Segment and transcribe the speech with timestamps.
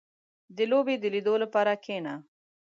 [0.55, 2.13] •د لوبې د لیدو لپاره کښېنه.